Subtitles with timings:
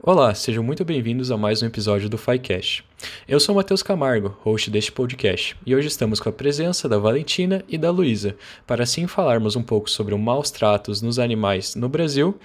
[0.00, 2.84] Olá, sejam muito bem-vindos a mais um episódio do FiCast.
[3.26, 7.64] Eu sou Matheus Camargo, host deste podcast, e hoje estamos com a presença da Valentina
[7.68, 11.88] e da Luísa, para assim falarmos um pouco sobre os maus tratos nos animais no
[11.88, 12.38] Brasil,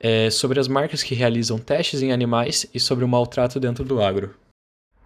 [0.00, 4.00] é, sobre as marcas que realizam testes em animais e sobre o maltrato dentro do
[4.02, 4.34] agro.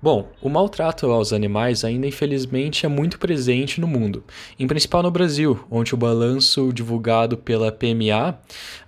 [0.01, 4.23] Bom, o maltrato aos animais ainda infelizmente é muito presente no mundo,
[4.57, 8.39] em principal no Brasil, onde o balanço divulgado pela PMA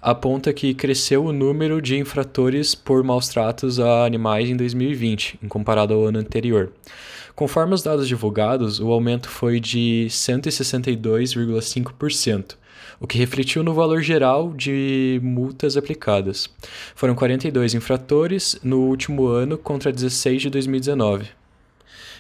[0.01, 5.49] aponta que cresceu o número de infratores por maus tratos a animais em 2020, em
[5.49, 6.73] comparado ao ano anterior.
[7.41, 12.57] Conforme os dados divulgados, o aumento foi de 162,5%
[13.01, 16.51] o que refletiu no valor geral de multas aplicadas.
[16.95, 21.31] Foram 42 infratores no último ano contra 16 de 2019.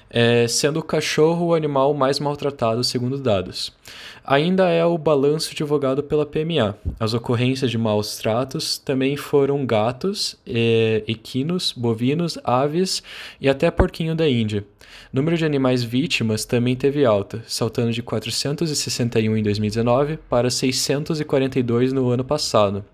[0.08, 3.74] É, sendo o cachorro o animal mais maltratado, segundo dados.
[4.24, 6.78] Ainda é o balanço divulgado pela PMA.
[6.98, 13.02] As ocorrências de maus tratos também foram gatos, é, equinos, bovinos, aves
[13.38, 14.64] e até porquinho da Índia.
[15.12, 21.92] O número de animais vítimas também teve alta, saltando de 461 em 2019 para 642
[21.92, 22.84] no ano passado.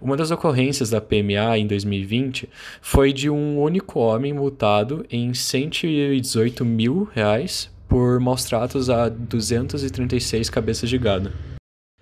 [0.00, 2.48] Uma das ocorrências da PMA em 2020
[2.82, 10.50] foi de um único homem multado em 118 mil reais por maus tratos a 236
[10.50, 11.32] cabeças de gado.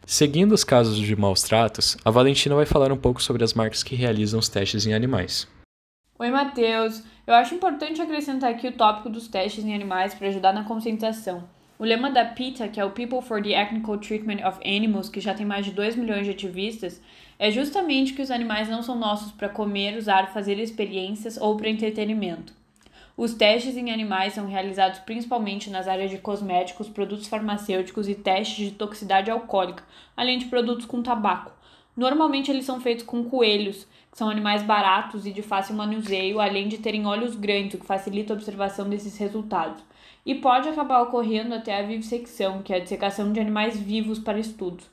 [0.04, 3.82] Seguindo os casos de maus tratos, a Valentina vai falar um pouco sobre as marcas
[3.84, 5.46] que realizam os testes em animais.
[6.22, 7.02] Oi, Matheus!
[7.26, 11.42] Eu acho importante acrescentar aqui o tópico dos testes em animais para ajudar na conscientização.
[11.80, 15.20] O lema da PETA, que é o People for the Ethical Treatment of Animals, que
[15.20, 17.02] já tem mais de 2 milhões de ativistas,
[17.40, 21.68] é justamente que os animais não são nossos para comer, usar, fazer experiências ou para
[21.68, 22.54] entretenimento.
[23.16, 28.66] Os testes em animais são realizados principalmente nas áreas de cosméticos, produtos farmacêuticos e testes
[28.66, 29.82] de toxicidade alcoólica,
[30.16, 31.50] além de produtos com tabaco.
[31.96, 36.68] Normalmente eles são feitos com coelhos, que são animais baratos e de fácil manuseio, além
[36.68, 39.82] de terem olhos grandes, o que facilita a observação desses resultados.
[40.24, 44.38] E pode acabar ocorrendo até a vivissecção, que é a dissecação de animais vivos para
[44.38, 44.90] estudos.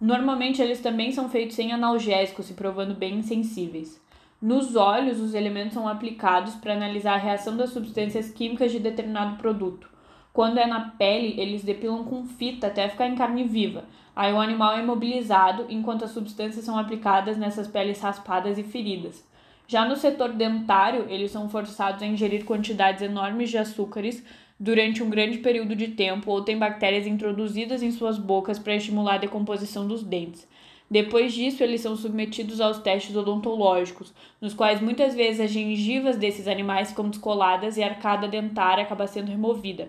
[0.00, 4.02] Normalmente eles também são feitos sem analgésicos, se provando bem insensíveis.
[4.42, 9.38] Nos olhos, os elementos são aplicados para analisar a reação das substâncias químicas de determinado
[9.38, 9.93] produto.
[10.34, 13.84] Quando é na pele, eles depilam com fita até ficar em carne viva.
[14.16, 19.24] Aí o animal é imobilizado enquanto as substâncias são aplicadas nessas peles raspadas e feridas.
[19.68, 24.24] Já no setor dentário, eles são forçados a ingerir quantidades enormes de açúcares
[24.58, 29.14] durante um grande período de tempo ou têm bactérias introduzidas em suas bocas para estimular
[29.14, 30.48] a decomposição dos dentes.
[30.90, 36.48] Depois disso, eles são submetidos aos testes odontológicos, nos quais muitas vezes as gengivas desses
[36.48, 39.88] animais ficam descoladas e a arcada dentária acaba sendo removida.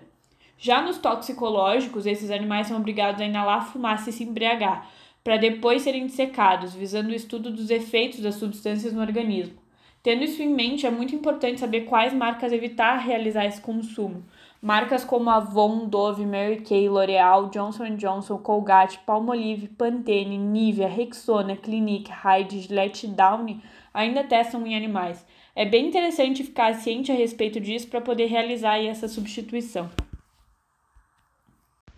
[0.58, 4.88] Já nos toxicológicos, esses animais são obrigados a inalar fumaça e se embriagar,
[5.22, 9.54] para depois serem dissecados, visando o estudo dos efeitos das substâncias no organismo.
[10.02, 14.24] Tendo isso em mente, é muito importante saber quais marcas evitar realizar esse consumo.
[14.62, 22.10] Marcas como Avon, Dove, Mary Kay, L'Oreal, Johnson Johnson, Colgate, Palmolive, Pantene, Nivea, Rexona, Clinique,
[22.10, 23.60] Hyde, Gillette Downy
[23.92, 25.26] ainda testam em animais.
[25.54, 29.90] É bem interessante ficar ciente a respeito disso para poder realizar essa substituição.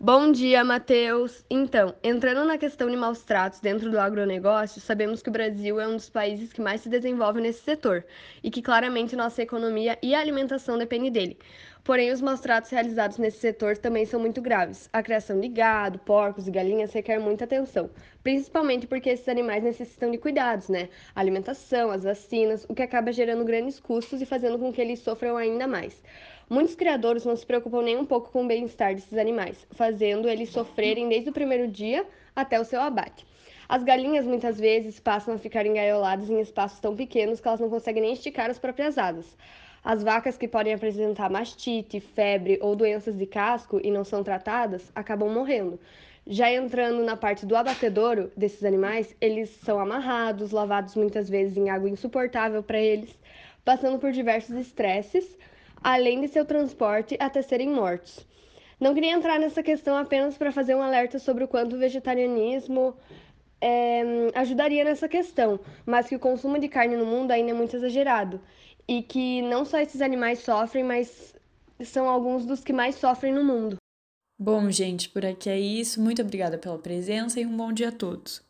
[0.00, 1.44] Bom dia, Matheus!
[1.50, 5.88] Então, entrando na questão de maus tratos dentro do agronegócio, sabemos que o Brasil é
[5.88, 8.04] um dos países que mais se desenvolve nesse setor
[8.41, 11.37] e que claramente nossa economia e alimentação dependem dele.
[11.82, 14.88] Porém, os maus tratos realizados nesse setor também são muito graves.
[14.92, 17.91] A criação de gado, porcos e galinhas requer muita atenção,
[18.22, 20.91] principalmente porque esses animais necessitam de cuidados, né?
[21.12, 25.00] A alimentação, as vacinas, o que acaba gerando grandes custos e fazendo com que eles
[25.00, 26.00] sofram ainda mais.
[26.50, 30.48] Muitos criadores não se preocupam nem um pouco com o bem-estar desses animais, fazendo eles
[30.48, 33.26] sofrerem desde o primeiro dia até o seu abate.
[33.69, 37.69] As galinhas muitas vezes passam a ficar engaioladas em espaços tão pequenos que elas não
[37.69, 39.37] conseguem nem esticar as próprias asas.
[39.84, 44.91] As vacas que podem apresentar mastite, febre ou doenças de casco e não são tratadas
[44.94, 45.78] acabam morrendo.
[46.26, 51.69] Já entrando na parte do abatedouro desses animais, eles são amarrados, lavados muitas vezes em
[51.69, 53.14] água insuportável para eles,
[53.67, 55.37] passando por diversos estresses
[55.82, 58.26] além de seu transporte até serem mortos.
[58.80, 62.94] Não queria entrar nessa questão apenas para fazer um alerta sobre o quanto o vegetarianismo
[63.60, 64.02] é,
[64.34, 68.40] ajudaria nessa questão, mas que o consumo de carne no mundo ainda é muito exagerado
[68.86, 71.34] e que não só esses animais sofrem, mas
[71.84, 73.76] são alguns dos que mais sofrem no mundo.
[74.40, 76.00] Bom, gente, por aqui é isso.
[76.00, 78.47] Muito obrigada pela presença e um bom dia a todos.